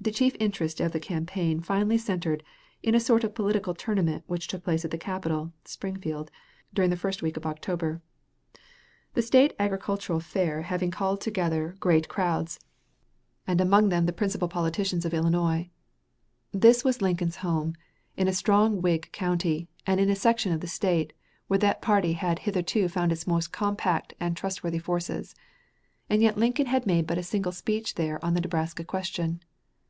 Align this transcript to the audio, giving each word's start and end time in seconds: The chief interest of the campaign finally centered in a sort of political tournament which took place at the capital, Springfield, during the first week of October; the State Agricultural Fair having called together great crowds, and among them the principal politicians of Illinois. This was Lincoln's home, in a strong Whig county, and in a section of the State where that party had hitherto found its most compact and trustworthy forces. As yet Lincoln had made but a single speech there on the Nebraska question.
The 0.00 0.12
chief 0.12 0.36
interest 0.38 0.80
of 0.80 0.92
the 0.92 1.00
campaign 1.00 1.58
finally 1.58 1.98
centered 1.98 2.44
in 2.84 2.94
a 2.94 3.00
sort 3.00 3.24
of 3.24 3.34
political 3.34 3.74
tournament 3.74 4.22
which 4.28 4.46
took 4.46 4.62
place 4.62 4.84
at 4.84 4.92
the 4.92 4.96
capital, 4.96 5.52
Springfield, 5.64 6.30
during 6.72 6.90
the 6.90 6.96
first 6.96 7.20
week 7.20 7.36
of 7.36 7.44
October; 7.44 8.00
the 9.14 9.22
State 9.22 9.54
Agricultural 9.58 10.20
Fair 10.20 10.62
having 10.62 10.92
called 10.92 11.20
together 11.20 11.74
great 11.80 12.08
crowds, 12.08 12.60
and 13.44 13.60
among 13.60 13.88
them 13.88 14.06
the 14.06 14.12
principal 14.12 14.46
politicians 14.46 15.04
of 15.04 15.12
Illinois. 15.12 15.68
This 16.52 16.84
was 16.84 17.02
Lincoln's 17.02 17.38
home, 17.42 17.74
in 18.16 18.28
a 18.28 18.32
strong 18.32 18.80
Whig 18.80 19.10
county, 19.10 19.68
and 19.84 19.98
in 19.98 20.08
a 20.08 20.14
section 20.14 20.52
of 20.52 20.60
the 20.60 20.68
State 20.68 21.12
where 21.48 21.58
that 21.58 21.82
party 21.82 22.12
had 22.12 22.38
hitherto 22.38 22.86
found 22.88 23.10
its 23.10 23.26
most 23.26 23.50
compact 23.50 24.14
and 24.20 24.36
trustworthy 24.36 24.78
forces. 24.78 25.34
As 26.08 26.20
yet 26.20 26.38
Lincoln 26.38 26.66
had 26.66 26.86
made 26.86 27.04
but 27.08 27.18
a 27.18 27.22
single 27.24 27.52
speech 27.52 27.96
there 27.96 28.24
on 28.24 28.34
the 28.34 28.40
Nebraska 28.40 28.84
question. 28.84 29.42